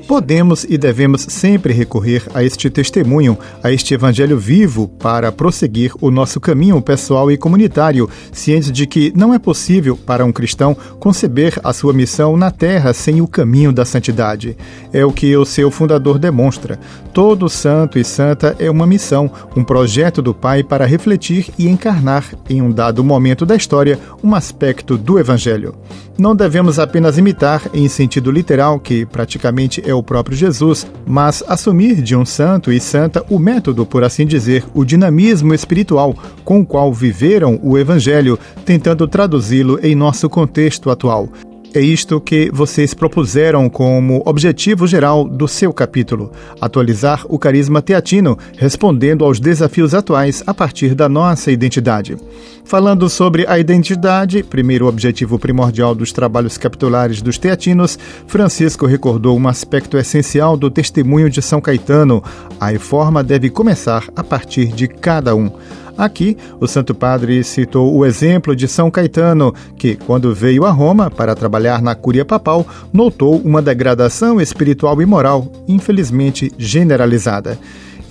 Podemos 0.06 0.64
e 0.68 0.76
devemos 0.76 1.22
sempre 1.22 1.72
recorrer 1.72 2.22
a 2.34 2.44
este 2.44 2.68
testemunho, 2.68 3.38
a 3.62 3.72
este 3.72 3.94
evangelho 3.94 4.38
vivo, 4.38 4.86
para 4.86 5.32
prosseguir 5.32 5.92
o 6.00 6.10
nosso 6.10 6.38
caminho 6.38 6.80
pessoal 6.82 7.30
e 7.30 7.38
comunitário, 7.38 8.08
cientes 8.30 8.70
de 8.70 8.86
que 8.86 9.12
não 9.16 9.32
é 9.32 9.38
possível 9.38 9.96
para 9.96 10.24
um 10.24 10.32
cristão 10.32 10.76
conceber 11.00 11.58
a 11.64 11.72
sua 11.72 11.92
missão 11.92 12.36
na 12.36 12.50
terra 12.50 12.92
sem 12.92 13.20
o 13.20 13.26
caminho 13.26 13.72
da 13.72 13.84
santidade. 13.84 14.56
É 14.92 15.04
o 15.04 15.12
que 15.12 15.34
o 15.36 15.44
seu 15.44 15.70
fundador 15.70 16.18
demonstra. 16.18 16.78
Todo 17.14 17.48
santo 17.48 17.98
e 17.98 18.04
santa 18.04 18.54
é 18.58 18.70
uma 18.70 18.86
missão, 18.86 19.30
um 19.56 19.64
projeto 19.64 20.20
do 20.20 20.34
Pai 20.34 20.62
para 20.62 20.86
refletir 20.86 21.48
e 21.58 21.68
encarnar, 21.68 22.24
em 22.48 22.60
um 22.60 22.70
dado 22.70 23.02
momento 23.02 23.46
da 23.46 23.56
história, 23.56 23.98
um 24.22 24.34
aspecto 24.34 24.98
do 24.98 25.18
evangelho. 25.18 25.74
Não 26.18 26.36
devemos 26.36 26.78
apenas 26.78 27.16
imitar 27.16 27.62
em 27.72 27.88
sentido 28.02 28.32
literal, 28.32 28.80
que 28.80 29.06
praticamente 29.06 29.80
é 29.88 29.94
o 29.94 30.02
próprio 30.02 30.36
Jesus, 30.36 30.86
mas 31.06 31.42
assumir 31.46 32.02
de 32.02 32.16
um 32.16 32.24
santo 32.24 32.72
e 32.72 32.80
santa 32.80 33.24
o 33.30 33.38
método, 33.38 33.86
por 33.86 34.02
assim 34.02 34.26
dizer, 34.26 34.64
o 34.74 34.84
dinamismo 34.84 35.54
espiritual 35.54 36.12
com 36.44 36.60
o 36.60 36.66
qual 36.66 36.92
viveram 36.92 37.60
o 37.62 37.78
Evangelho, 37.78 38.36
tentando 38.64 39.06
traduzi-lo 39.06 39.78
em 39.82 39.94
nosso 39.94 40.28
contexto 40.28 40.90
atual. 40.90 41.28
É 41.74 41.80
isto 41.80 42.20
que 42.20 42.50
vocês 42.52 42.92
propuseram 42.92 43.66
como 43.70 44.22
objetivo 44.26 44.86
geral 44.86 45.24
do 45.24 45.48
seu 45.48 45.72
capítulo: 45.72 46.30
atualizar 46.60 47.24
o 47.30 47.38
carisma 47.38 47.80
teatino, 47.80 48.38
respondendo 48.58 49.24
aos 49.24 49.40
desafios 49.40 49.94
atuais 49.94 50.42
a 50.46 50.52
partir 50.52 50.94
da 50.94 51.08
nossa 51.08 51.50
identidade. 51.50 52.18
Falando 52.62 53.08
sobre 53.08 53.46
a 53.48 53.58
identidade, 53.58 54.42
primeiro 54.42 54.86
objetivo 54.86 55.38
primordial 55.38 55.94
dos 55.94 56.12
trabalhos 56.12 56.58
capitulares 56.58 57.22
dos 57.22 57.38
teatinos, 57.38 57.98
Francisco 58.26 58.84
recordou 58.84 59.38
um 59.38 59.48
aspecto 59.48 59.96
essencial 59.96 60.58
do 60.58 60.70
testemunho 60.70 61.30
de 61.30 61.40
São 61.40 61.58
Caetano: 61.58 62.22
a 62.60 62.68
reforma 62.68 63.24
deve 63.24 63.48
começar 63.48 64.04
a 64.14 64.22
partir 64.22 64.66
de 64.66 64.86
cada 64.86 65.34
um. 65.34 65.50
Aqui, 65.96 66.36
o 66.60 66.66
Santo 66.66 66.94
Padre 66.94 67.44
citou 67.44 67.94
o 67.94 68.04
exemplo 68.04 68.56
de 68.56 68.66
São 68.66 68.90
Caetano, 68.90 69.54
que, 69.76 69.96
quando 69.96 70.34
veio 70.34 70.64
a 70.64 70.70
Roma 70.70 71.10
para 71.10 71.34
trabalhar 71.34 71.82
na 71.82 71.94
Cúria 71.94 72.24
Papal, 72.24 72.66
notou 72.92 73.38
uma 73.38 73.60
degradação 73.60 74.40
espiritual 74.40 75.00
e 75.02 75.06
moral, 75.06 75.52
infelizmente 75.68 76.52
generalizada. 76.56 77.58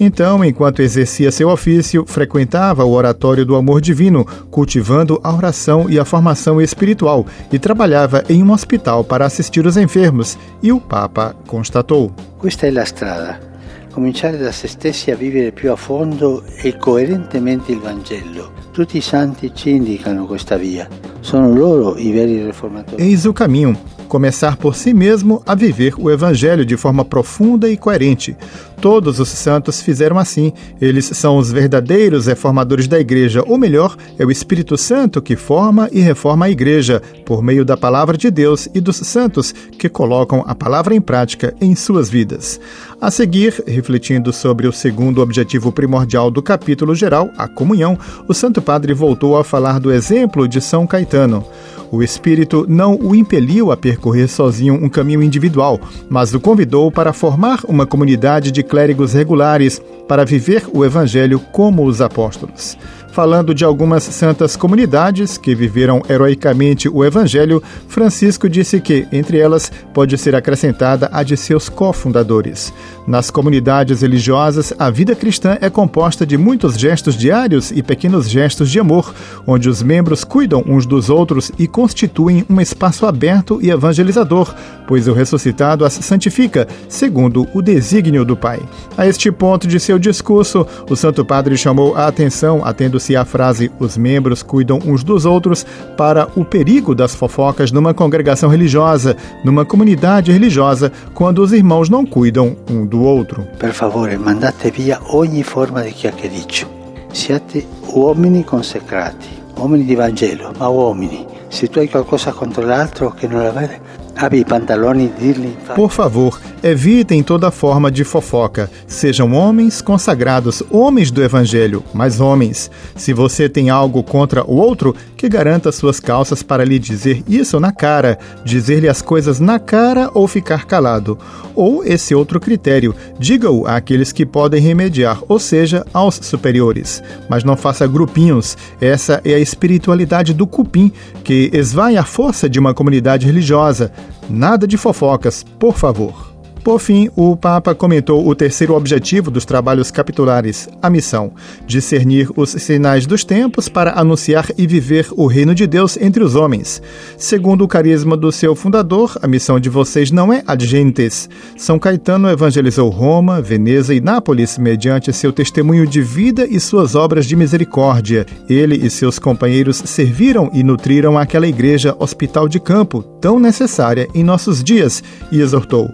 Então, 0.03 0.43
enquanto 0.43 0.81
exercia 0.81 1.31
seu 1.31 1.47
ofício, 1.47 2.03
frequentava 2.07 2.83
o 2.83 2.91
oratório 2.91 3.45
do 3.45 3.55
amor 3.55 3.79
divino, 3.79 4.25
cultivando 4.49 5.19
a 5.23 5.31
oração 5.31 5.87
e 5.87 5.99
a 5.99 6.05
formação 6.05 6.59
espiritual, 6.59 7.23
e 7.51 7.59
trabalhava 7.59 8.23
em 8.27 8.41
um 8.41 8.51
hospital 8.51 9.03
para 9.03 9.27
assistir 9.27 9.63
os 9.63 9.77
enfermos. 9.77 10.39
E 10.63 10.71
o 10.71 10.81
Papa 10.81 11.35
constatou: 11.45 12.11
Questa 12.39 12.65
è 12.65 12.71
la 12.71 12.83
strada. 12.83 13.50
Cominciare 13.91 14.37
da 14.37 14.53
se 14.53 14.69
stessi 14.69 15.11
a 15.11 15.17
vivere 15.17 15.51
più 15.51 15.69
a 15.69 15.75
fondo 15.75 16.43
e 16.45 16.77
coerentemente 16.77 17.73
il 17.73 17.79
Vangelo. 17.79 18.53
Tutti 18.71 18.95
i 18.95 19.01
santi 19.01 19.53
ci 19.53 19.71
indicano 19.71 20.25
questa 20.25 20.55
via. 20.55 20.87
Sono 21.19 21.53
loro 21.53 21.97
i 21.97 22.09
veri 22.11 22.41
riformatori. 22.41 23.03
Eis 23.03 23.25
o 23.25 23.33
caminho. 23.33 24.00
Começar 24.11 24.57
por 24.57 24.75
si 24.75 24.93
mesmo 24.93 25.41
a 25.45 25.55
viver 25.55 25.93
o 25.97 26.11
Evangelho 26.11 26.65
de 26.65 26.75
forma 26.75 27.05
profunda 27.05 27.69
e 27.69 27.77
coerente. 27.77 28.35
Todos 28.81 29.21
os 29.21 29.29
santos 29.29 29.81
fizeram 29.81 30.19
assim. 30.19 30.51
Eles 30.81 31.05
são 31.05 31.37
os 31.37 31.49
verdadeiros 31.49 32.25
reformadores 32.25 32.89
da 32.89 32.99
igreja, 32.99 33.41
ou 33.47 33.57
melhor, 33.57 33.95
é 34.19 34.25
o 34.25 34.29
Espírito 34.29 34.77
Santo 34.77 35.21
que 35.21 35.37
forma 35.37 35.87
e 35.93 36.01
reforma 36.01 36.47
a 36.47 36.49
igreja, 36.49 37.01
por 37.25 37.41
meio 37.41 37.63
da 37.63 37.77
palavra 37.77 38.17
de 38.17 38.29
Deus 38.29 38.67
e 38.73 38.81
dos 38.81 38.97
santos 38.97 39.53
que 39.79 39.87
colocam 39.87 40.43
a 40.45 40.53
palavra 40.53 40.93
em 40.93 40.99
prática 40.99 41.53
em 41.61 41.73
suas 41.73 42.09
vidas. 42.09 42.59
A 42.99 43.09
seguir, 43.09 43.63
refletindo 43.65 44.33
sobre 44.33 44.67
o 44.67 44.73
segundo 44.73 45.21
objetivo 45.21 45.71
primordial 45.71 46.29
do 46.29 46.41
capítulo 46.41 46.93
geral, 46.93 47.29
a 47.37 47.47
comunhão, 47.47 47.97
o 48.27 48.33
Santo 48.33 48.61
Padre 48.61 48.93
voltou 48.93 49.37
a 49.37 49.43
falar 49.43 49.79
do 49.79 49.89
exemplo 49.89 50.49
de 50.49 50.59
São 50.59 50.85
Caetano. 50.85 51.45
O 51.91 52.01
Espírito 52.01 52.65
não 52.69 52.95
o 52.95 53.13
impeliu 53.13 53.69
a 53.69 53.75
percorrer 53.75 54.29
sozinho 54.29 54.75
um 54.75 54.87
caminho 54.87 55.21
individual, 55.21 55.77
mas 56.09 56.33
o 56.33 56.39
convidou 56.39 56.89
para 56.89 57.11
formar 57.11 57.59
uma 57.67 57.85
comunidade 57.85 58.49
de 58.49 58.63
clérigos 58.63 59.11
regulares 59.11 59.81
para 60.07 60.23
viver 60.23 60.63
o 60.73 60.85
Evangelho 60.85 61.39
como 61.51 61.85
os 61.85 61.99
apóstolos. 61.99 62.77
Falando 63.11 63.53
de 63.53 63.65
algumas 63.65 64.03
santas 64.03 64.55
comunidades 64.55 65.37
que 65.37 65.53
viveram 65.53 66.01
heroicamente 66.07 66.87
o 66.87 67.03
Evangelho, 67.03 67.61
Francisco 67.85 68.49
disse 68.49 68.79
que, 68.79 69.05
entre 69.11 69.37
elas, 69.37 69.69
pode 69.93 70.17
ser 70.17 70.33
acrescentada 70.33 71.09
a 71.11 71.21
de 71.21 71.35
seus 71.35 71.67
cofundadores. 71.67 72.73
Nas 73.05 73.29
comunidades 73.29 74.01
religiosas, 74.01 74.73
a 74.79 74.89
vida 74.89 75.13
cristã 75.13 75.57
é 75.59 75.69
composta 75.69 76.25
de 76.25 76.37
muitos 76.37 76.75
gestos 76.75 77.17
diários 77.17 77.69
e 77.71 77.83
pequenos 77.83 78.29
gestos 78.29 78.71
de 78.71 78.79
amor, 78.79 79.13
onde 79.45 79.67
os 79.67 79.83
membros 79.83 80.23
cuidam 80.23 80.63
uns 80.65 80.85
dos 80.85 81.09
outros 81.09 81.51
e 81.59 81.67
constituem 81.67 82.45
um 82.49 82.61
espaço 82.61 83.05
aberto 83.05 83.59
e 83.61 83.71
evangelizador, 83.71 84.55
pois 84.87 85.09
o 85.09 85.13
ressuscitado 85.13 85.83
as 85.83 85.93
santifica, 85.93 86.65
segundo 86.87 87.45
o 87.53 87.61
desígnio 87.61 88.23
do 88.23 88.37
Pai. 88.37 88.61
A 88.97 89.05
este 89.05 89.29
ponto 89.31 89.67
de 89.67 89.81
seu 89.81 89.99
discurso, 89.99 90.65
o 90.89 90.95
Santo 90.95 91.25
Padre 91.25 91.57
chamou 91.57 91.95
a 91.95 92.07
atenção, 92.07 92.63
atendo-se 93.01 93.15
à 93.15 93.25
frase 93.25 93.71
os 93.79 93.97
membros 93.97 94.43
cuidam 94.43 94.79
uns 94.85 95.03
dos 95.03 95.25
outros, 95.25 95.65
para 95.97 96.27
o 96.35 96.45
perigo 96.45 96.93
das 96.93 97.15
fofocas 97.15 97.71
numa 97.71 97.93
congregação 97.93 98.49
religiosa, 98.49 99.15
numa 99.43 99.65
comunidade 99.65 100.31
religiosa, 100.31 100.91
quando 101.13 101.39
os 101.39 101.51
irmãos 101.51 101.89
não 101.89 102.05
cuidam 102.05 102.55
um 102.69 102.85
do 102.85 103.01
outro. 103.01 103.47
Per 103.57 103.73
favore, 103.73 104.17
mandate 104.17 104.69
via 104.71 104.99
ogni 105.09 105.43
forma 105.43 105.81
di 105.81 105.91
chiacchiericcio. 105.91 106.67
Siate 107.11 107.65
uomini 107.93 108.43
consecrati, 108.43 109.27
uomini 109.57 109.83
di 109.83 109.95
Vangelo, 109.95 110.53
ma 110.57 110.69
uomini. 110.69 111.25
Se 111.49 111.67
tu 111.67 111.79
hai 111.79 111.89
qualcosa 111.89 112.31
contro 112.31 112.65
l'altro 112.65 113.11
che 113.11 113.27
non 113.27 113.43
la 113.43 113.51
vede, 113.51 113.81
abbi 114.15 114.39
i 114.39 114.45
pantaloni 114.45 115.05
e 115.05 115.11
dirgli... 115.17 115.53
Por 115.73 115.89
favor, 115.89 116.39
evitem 116.63 117.23
toda 117.23 117.51
forma 117.51 117.91
de 117.91 118.03
fofoca. 118.03 118.69
Sejam 118.87 119.33
homens 119.33 119.81
consagrados, 119.81 120.61
homens 120.69 121.11
do 121.11 121.23
Evangelho, 121.23 121.83
mas 121.93 122.19
homens. 122.19 122.69
Se 122.95 123.13
você 123.13 123.49
tem 123.49 123.69
algo 123.69 124.03
contra 124.03 124.43
o 124.43 124.55
outro, 124.55 124.95
que 125.17 125.29
garanta 125.29 125.71
suas 125.71 125.99
calças 125.99 126.43
para 126.43 126.63
lhe 126.63 126.79
dizer 126.79 127.23
isso 127.27 127.59
na 127.59 127.71
cara, 127.71 128.17
dizer-lhe 128.43 128.87
as 128.87 129.01
coisas 129.01 129.39
na 129.39 129.59
cara 129.59 130.09
ou 130.13 130.27
ficar 130.27 130.65
calado. 130.65 131.17
Ou 131.55 131.83
esse 131.83 132.15
outro 132.15 132.39
critério, 132.39 132.95
diga-o 133.19 133.65
àqueles 133.67 134.11
que 134.11 134.25
podem 134.25 134.61
remediar, 134.61 135.21
ou 135.27 135.39
seja, 135.39 135.85
aos 135.93 136.15
superiores. 136.15 137.03
Mas 137.29 137.43
não 137.43 137.57
faça 137.57 137.87
grupinhos. 137.87 138.57
Essa 138.79 139.21
é 139.25 139.33
a 139.33 139.39
espiritualidade 139.39 140.33
do 140.33 140.47
cupim, 140.47 140.91
que 141.23 141.49
esvai 141.53 141.97
a 141.97 142.03
força 142.03 142.49
de 142.49 142.59
uma 142.59 142.73
comunidade 142.73 143.25
religiosa. 143.25 143.91
Nada 144.29 144.67
de 144.67 144.77
fofocas, 144.77 145.43
por 145.59 145.75
favor. 145.75 146.30
Por 146.63 146.79
fim, 146.79 147.09
o 147.15 147.35
Papa 147.35 147.73
comentou 147.73 148.27
o 148.27 148.35
terceiro 148.35 148.75
objetivo 148.75 149.31
dos 149.31 149.45
trabalhos 149.45 149.89
capitulares, 149.89 150.69
a 150.79 150.91
missão: 150.91 151.31
discernir 151.65 152.29
os 152.35 152.51
sinais 152.51 153.07
dos 153.07 153.23
tempos 153.23 153.67
para 153.67 153.99
anunciar 153.99 154.45
e 154.55 154.67
viver 154.67 155.07
o 155.17 155.25
reino 155.25 155.55
de 155.55 155.65
Deus 155.65 155.97
entre 155.97 156.23
os 156.23 156.35
homens. 156.35 156.79
Segundo 157.17 157.63
o 157.63 157.67
carisma 157.67 158.15
do 158.15 158.31
seu 158.31 158.55
fundador, 158.55 159.17
a 159.23 159.27
missão 159.27 159.59
de 159.59 159.69
vocês 159.69 160.11
não 160.11 160.31
é 160.31 160.43
ad 160.45 160.63
gentes. 160.63 161.27
São 161.57 161.79
Caetano 161.79 162.29
evangelizou 162.29 162.89
Roma, 162.89 163.41
Veneza 163.41 163.93
e 163.93 163.99
Nápoles 163.99 164.59
mediante 164.59 165.11
seu 165.11 165.33
testemunho 165.33 165.87
de 165.87 166.01
vida 166.01 166.45
e 166.47 166.59
suas 166.59 166.93
obras 166.93 167.25
de 167.25 167.35
misericórdia. 167.35 168.23
Ele 168.47 168.75
e 168.75 168.89
seus 168.89 169.17
companheiros 169.17 169.77
serviram 169.77 170.51
e 170.53 170.63
nutriram 170.63 171.17
aquela 171.17 171.47
igreja 171.47 171.95
hospital 171.97 172.47
de 172.47 172.59
campo, 172.59 173.01
tão 173.19 173.39
necessária 173.39 174.07
em 174.13 174.23
nossos 174.23 174.63
dias, 174.63 175.03
e 175.31 175.41
exortou: 175.41 175.91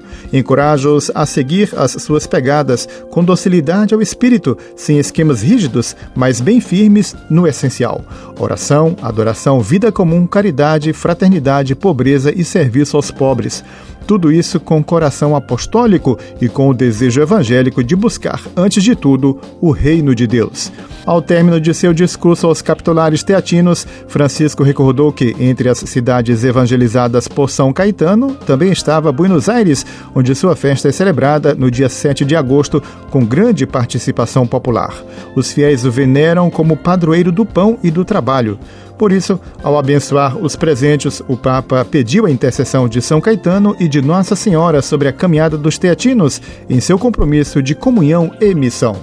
encoraja-os 0.58 1.12
a 1.14 1.24
seguir 1.24 1.70
as 1.78 1.92
suas 1.92 2.26
pegadas 2.26 2.90
com 3.12 3.24
docilidade 3.24 3.94
ao 3.94 4.02
espírito, 4.02 4.58
sem 4.76 4.98
esquemas 4.98 5.44
rígidos, 5.44 5.96
mas 6.16 6.42
bem 6.42 6.60
firmes 6.60 7.16
no 7.30 7.46
essencial: 7.46 8.04
oração, 8.40 8.96
adoração, 9.00 9.62
vida 9.62 9.92
comum, 9.92 10.26
caridade, 10.26 10.92
fraternidade, 10.94 11.76
pobreza 11.76 12.34
e 12.36 12.44
serviço 12.44 12.98
aos 12.98 13.12
pobres. 13.12 13.64
Tudo 14.08 14.32
isso 14.32 14.58
com 14.58 14.82
coração 14.82 15.36
apostólico 15.36 16.18
e 16.40 16.48
com 16.48 16.70
o 16.70 16.74
desejo 16.74 17.22
evangélico 17.22 17.84
de 17.84 17.94
buscar, 17.94 18.42
antes 18.56 18.82
de 18.82 18.96
tudo, 18.96 19.38
o 19.60 19.70
reino 19.70 20.16
de 20.16 20.26
Deus. 20.26 20.72
Ao 21.06 21.22
término 21.22 21.60
de 21.60 21.74
seu 21.74 21.94
discurso 21.94 22.48
aos 22.48 22.62
capitulares 22.62 23.24
teatinos, 23.24 23.86
Francisco 24.08 24.64
recordou 24.64 25.12
que, 25.12 25.36
entre 25.40 25.70
as 25.70 25.80
cidades 25.80 26.44
evangelizadas 26.44 27.28
por 27.28 27.50
São 27.50 27.72
Caetano, 27.72 28.34
também 28.46 28.72
estava 28.72 29.12
Buenos 29.12 29.50
Aires, 29.50 29.86
onde 30.16 30.36
sua 30.36 30.56
festa 30.56 30.88
é 30.88 30.92
celebrada 30.92 31.54
no 31.54 31.70
dia 31.70 31.90
7 31.90 32.24
de 32.26 32.36
agosto, 32.36 32.82
com 33.10 33.26
grande 33.26 33.66
participação 33.66 34.48
popular. 34.48 34.94
Os 35.36 35.52
fiéis 35.52 35.86
o 35.86 35.92
veneram 35.92 36.50
como 36.50 36.76
padroeiro 36.76 37.32
do 37.32 37.46
pão 37.46 37.78
e 37.84 37.92
do 37.92 38.04
trabalho. 38.04 38.60
Por 38.98 39.12
isso, 39.12 39.40
ao 39.64 39.78
abençoar 39.78 40.38
os 40.38 40.56
presentes, 40.56 41.22
o 41.28 41.38
Papa 41.38 41.86
pediu 41.86 42.26
a 42.26 42.32
intercessão 42.32 42.90
de 42.90 43.02
São 43.02 43.22
Caetano 43.22 43.76
e 43.80 43.88
de 43.88 44.02
Nossa 44.02 44.36
Senhora 44.36 44.82
sobre 44.82 45.08
a 45.08 45.14
caminhada 45.14 45.58
dos 45.58 45.78
teatinos 45.78 46.42
em 46.70 46.80
seu 46.80 46.98
compromisso 46.98 47.62
de 47.62 47.76
comunhão 47.76 48.32
e 48.42 48.56
missão. 48.56 48.96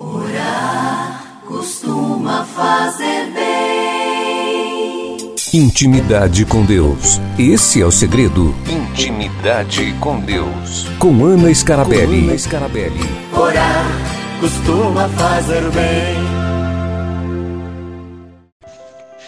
Orar 0.00 1.42
costuma 1.46 2.44
fazer 2.44 3.32
bem. 3.34 3.48
Intimidade 5.52 6.44
com 6.46 6.64
Deus. 6.64 7.20
Esse 7.38 7.82
é 7.82 7.86
o 7.86 7.90
segredo. 7.90 8.54
Intimidade 8.68 9.94
com 10.00 10.20
Deus. 10.20 10.88
Com 10.98 11.24
Ana 11.24 11.52
Scarabelli. 11.54 12.22
Com 12.22 12.28
Ana 12.28 12.38
Scarabelli. 12.38 13.00
Orar 13.36 13.86
costuma 14.40 15.08
fazer 15.08 15.62
bem. 15.70 16.47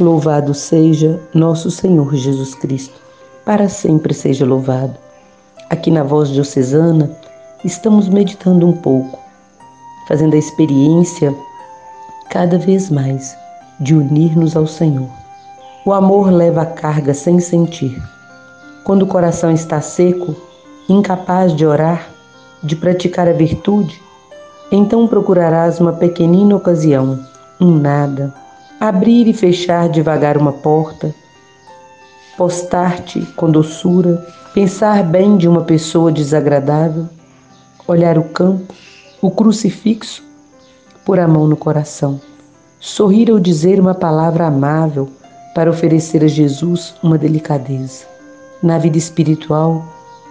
Louvado 0.01 0.55
seja 0.55 1.21
nosso 1.35 1.71
Senhor 1.71 2.15
Jesus 2.15 2.55
Cristo, 2.55 2.99
para 3.45 3.69
sempre 3.69 4.15
seja 4.15 4.47
louvado. 4.47 4.95
Aqui 5.69 5.91
na 5.91 6.03
Voz 6.03 6.31
Diocesana, 6.31 7.11
estamos 7.67 8.09
meditando 8.09 8.67
um 8.67 8.73
pouco, 8.73 9.19
fazendo 10.09 10.35
a 10.35 10.39
experiência 10.39 11.37
cada 12.31 12.57
vez 12.57 12.89
mais 12.89 13.37
de 13.79 13.95
unir-nos 13.95 14.57
ao 14.57 14.67
Senhor. 14.67 15.11
O 15.85 15.93
amor 15.93 16.33
leva 16.33 16.63
a 16.63 16.67
carga 16.67 17.13
sem 17.13 17.39
sentir. 17.39 18.03
Quando 18.85 19.03
o 19.03 19.07
coração 19.07 19.53
está 19.53 19.83
seco, 19.83 20.35
incapaz 20.89 21.55
de 21.55 21.67
orar, 21.67 22.09
de 22.63 22.75
praticar 22.75 23.29
a 23.29 23.35
virtude, 23.35 24.01
então 24.73 25.07
procurarás 25.07 25.79
uma 25.79 25.93
pequenina 25.93 26.57
ocasião, 26.57 27.21
um 27.61 27.71
nada, 27.71 28.33
abrir 28.81 29.29
e 29.29 29.35
fechar 29.35 29.91
devagar 29.91 30.39
uma 30.39 30.53
porta, 30.53 31.15
postar-te 32.39 33.21
com 33.37 33.51
doçura, 33.51 34.27
pensar 34.55 35.05
bem 35.05 35.37
de 35.37 35.47
uma 35.47 35.61
pessoa 35.61 36.11
desagradável, 36.11 37.07
olhar 37.87 38.17
o 38.17 38.25
campo, 38.25 38.73
o 39.21 39.31
crucifixo, 39.31 40.25
pôr 41.05 41.21
a 41.21 41.29
mão 41.29 41.47
no 41.47 41.59
coração, 41.59 42.19
sorrir 42.79 43.31
ou 43.31 43.39
dizer 43.39 43.79
uma 43.79 43.95
palavra 43.95 44.47
amável 44.47 45.11
para 45.55 45.69
oferecer 45.69 46.25
a 46.25 46.29
Jesus 46.29 46.95
uma 47.03 47.19
delicadeza. 47.19 48.07
Na 48.63 48.79
vida 48.79 48.97
espiritual, 48.97 49.85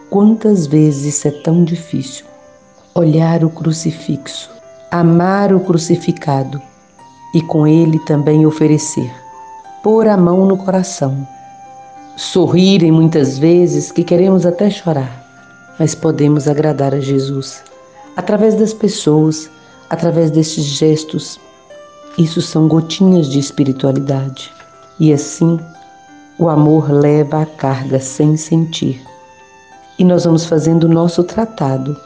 quantas 0.09 0.65
vezes 0.65 1.23
é 1.23 1.29
tão 1.29 1.63
difícil? 1.63 2.25
Olhar 2.95 3.43
o 3.43 3.49
crucifixo, 3.51 4.49
amar 4.89 5.53
o 5.53 5.59
crucificado, 5.59 6.59
e 7.33 7.41
com 7.41 7.67
ele 7.67 7.99
também 7.99 8.45
oferecer. 8.45 9.11
Pôr 9.83 10.07
a 10.07 10.17
mão 10.17 10.45
no 10.45 10.57
coração. 10.57 11.27
Sorrirem 12.17 12.91
muitas 12.91 13.37
vezes 13.37 13.91
que 13.91 14.03
queremos 14.03 14.45
até 14.45 14.69
chorar, 14.69 15.23
mas 15.79 15.95
podemos 15.95 16.47
agradar 16.47 16.93
a 16.93 16.99
Jesus 16.99 17.63
através 18.17 18.55
das 18.55 18.73
pessoas, 18.73 19.49
através 19.89 20.29
destes 20.31 20.65
gestos. 20.65 21.39
Isso 22.17 22.41
são 22.41 22.67
gotinhas 22.67 23.29
de 23.29 23.39
espiritualidade. 23.39 24.51
E 24.99 25.13
assim, 25.13 25.57
O 26.41 26.47
amor 26.47 26.89
leva 26.89 27.41
a 27.41 27.45
carga 27.45 27.99
sem 27.99 28.37
sentir. 28.37 29.05
E 29.97 30.05
nós 30.05 30.23
vamos 30.23 30.45
fazendo 30.45 30.85
o 30.85 30.89
nosso 30.89 31.21
tratado, 31.21 31.97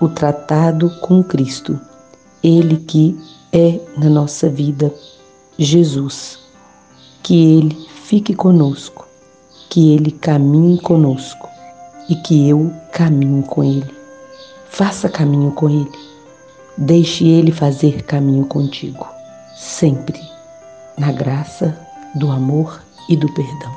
o 0.00 0.08
tratado 0.08 0.88
com 1.02 1.22
Cristo, 1.22 1.78
Ele 2.42 2.78
que 2.78 3.14
é 3.54 3.80
na 3.96 4.10
nossa 4.10 4.48
vida, 4.48 4.92
Jesus. 5.56 6.40
Que 7.22 7.56
Ele 7.56 7.88
fique 8.02 8.34
conosco, 8.34 9.06
que 9.70 9.94
Ele 9.94 10.10
caminhe 10.10 10.78
conosco 10.80 11.48
e 12.10 12.16
que 12.16 12.48
eu 12.48 12.70
caminhe 12.92 13.44
com 13.44 13.62
Ele. 13.62 13.94
Faça 14.68 15.08
caminho 15.08 15.52
com 15.52 15.70
Ele. 15.70 15.92
Deixe 16.76 17.26
Ele 17.26 17.52
fazer 17.52 18.02
caminho 18.02 18.44
contigo, 18.46 19.06
sempre 19.56 20.20
na 20.98 21.12
graça 21.12 21.78
do 22.16 22.30
amor 22.30 22.82
e 23.08 23.16
do 23.16 23.32
perdão. 23.32 23.72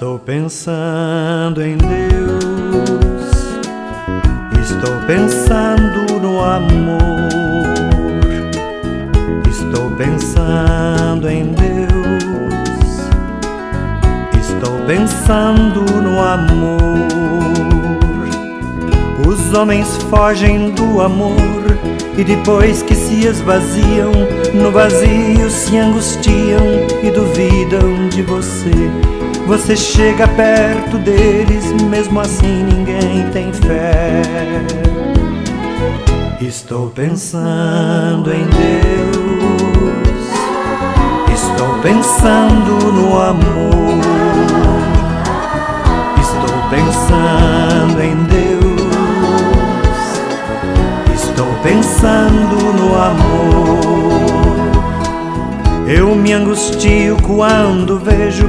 Estou 0.00 0.18
pensando 0.18 1.62
em 1.62 1.76
Deus, 1.76 3.34
estou 4.58 4.96
pensando 5.06 6.18
no 6.22 6.42
amor, 6.42 6.98
estou 9.46 9.90
pensando 9.98 11.28
em 11.28 11.52
Deus, 11.52 13.10
estou 14.40 14.78
pensando 14.86 15.82
no 16.00 16.18
amor. 16.18 17.10
Os 19.28 19.52
homens 19.52 19.98
fogem 20.08 20.70
do 20.70 21.02
amor 21.02 21.36
e 22.16 22.24
depois 22.24 22.82
que 22.82 22.94
se 22.94 23.26
esvaziam, 23.26 24.12
no 24.54 24.72
vazio 24.72 25.50
se 25.50 25.76
angustiam 25.76 26.64
e 27.02 27.10
duvidam 27.10 28.08
de 28.08 28.22
você. 28.22 29.19
Você 29.50 29.76
chega 29.76 30.28
perto 30.28 30.96
deles, 30.98 31.72
mesmo 31.90 32.20
assim 32.20 32.62
ninguém 32.62 33.28
tem 33.32 33.52
fé. 33.52 34.22
Estou 36.40 36.88
pensando 36.90 38.32
em 38.32 38.44
Deus, 38.44 39.16
estou 41.34 41.80
pensando 41.80 42.92
no 42.92 43.20
amor, 43.20 43.98
estou 46.20 46.56
pensando 46.70 48.00
em 48.00 48.14
Deus, 48.26 48.86
estou 51.12 51.52
pensando 51.64 52.56
no 52.72 52.94
amor. 52.94 54.20
Eu 55.88 56.14
me 56.14 56.32
angustio 56.34 57.16
quando 57.26 57.98
vejo 57.98 58.48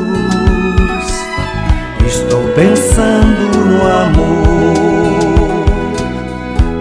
Estou 2.31 2.47
pensando 2.53 3.59
no 3.65 3.81
amor. 3.85 5.65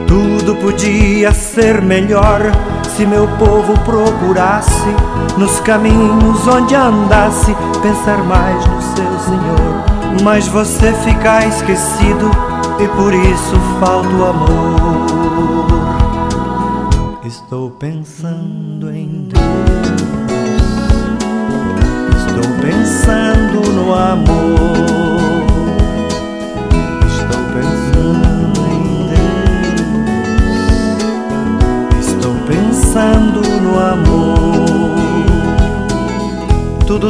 Tudo 0.07 0.55
podia 0.55 1.35
ser 1.35 1.83
melhor 1.83 2.41
se 2.95 3.05
meu 3.05 3.27
povo 3.37 3.77
procurasse 3.81 4.95
nos 5.37 5.59
caminhos 5.59 6.47
onde 6.47 6.77
andasse 6.77 7.53
pensar 7.83 8.23
mais 8.23 8.65
no 8.65 8.81
seu 8.81 9.19
Senhor. 9.19 10.23
Mas 10.23 10.47
você 10.47 10.93
fica 10.93 11.45
esquecido 11.45 12.31
e 12.79 12.87
por 12.87 13.13
isso 13.13 13.57
falta 13.81 14.09
o 14.09 14.27
amor. 14.27 15.01
Estou 17.25 17.71
pensando 17.71 18.89
em 18.93 19.29
Deus. 19.29 19.41
Estou 22.25 22.45
pensando 22.63 23.50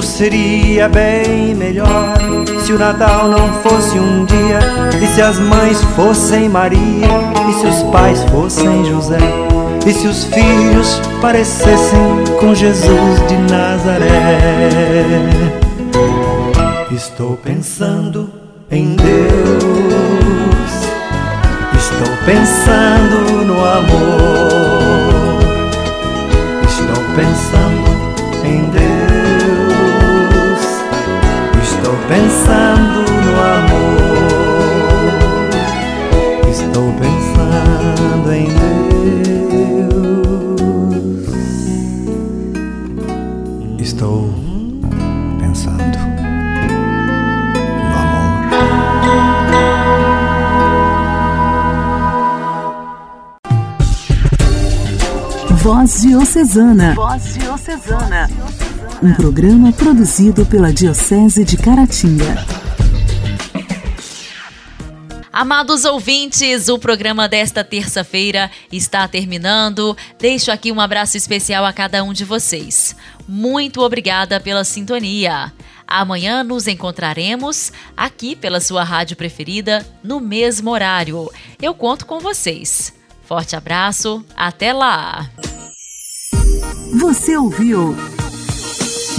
Seria 0.03 0.89
bem 0.89 1.55
melhor 1.55 2.15
se 2.65 2.73
o 2.73 2.79
Natal 2.79 3.29
não 3.29 3.53
fosse 3.63 3.99
um 3.99 4.25
dia, 4.25 4.59
e 5.03 5.07
se 5.07 5.23
as 5.23 5.39
mães 5.39 5.83
fossem 5.97 6.49
Maria, 6.49 7.09
e 7.49 7.53
se 7.55 7.67
os 7.67 7.83
pais 7.91 8.23
fossem 8.25 8.85
José, 8.85 9.19
e 9.87 9.93
se 9.93 10.07
os 10.07 10.25
filhos 10.25 11.01
parecessem 11.21 12.25
com 12.39 12.55
Jesus 12.55 13.27
de 13.29 13.37
Nazaré. 13.53 14.09
Estou 16.91 17.37
pensando 17.37 18.31
em 18.71 18.97
Deus, 18.97 19.11
estou 21.75 22.17
pensando 22.27 23.45
no 23.45 23.65
amor 23.65 24.51
pensando 27.17 27.80
pensando 32.11 33.07
no 33.25 33.35
amor, 33.41 34.03
estou 36.51 36.93
pensando 36.99 38.33
em 38.33 38.49
Deus, 39.79 40.11
estou 43.81 44.29
pensando 45.39 45.99
no 47.87 47.95
amor. 47.95 48.43
Voz 55.63 56.01
Diocesana. 56.01 56.95
Voz 56.97 57.35
Diocesana. 57.35 58.29
Um 59.03 59.15
programa 59.15 59.73
produzido 59.73 60.45
pela 60.45 60.71
Diocese 60.71 61.43
de 61.43 61.57
Caratinga. 61.57 62.45
Amados 65.33 65.87
ouvintes, 65.87 66.69
o 66.69 66.79
programa 66.79 67.27
desta 67.27 67.65
terça-feira 67.65 68.51
está 68.71 69.09
terminando. 69.09 69.97
Deixo 70.19 70.51
aqui 70.53 70.71
um 70.71 70.79
abraço 70.79 71.17
especial 71.17 71.65
a 71.65 71.73
cada 71.73 72.05
um 72.05 72.13
de 72.13 72.27
vocês. 72.27 72.95
Muito 73.27 73.81
obrigada 73.81 74.39
pela 74.39 74.65
sintonia. 74.65 75.51
Amanhã 75.87 76.45
nos 76.45 76.69
encontraremos 76.69 77.73
aqui 77.97 78.37
pela 78.37 78.61
sua 78.61 78.85
rádio 78.85 79.17
preferida, 79.17 79.87
no 80.05 80.21
mesmo 80.21 80.71
horário. 80.71 81.31
Eu 81.61 81.73
conto 81.73 82.05
com 82.05 82.21
vocês. 82.21 82.93
Forte 83.25 83.57
abraço, 83.57 84.23
até 84.37 84.75
lá! 84.75 85.31
Você 86.99 87.37
ouviu 87.37 87.97